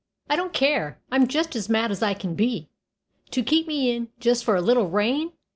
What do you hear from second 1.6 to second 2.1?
mad as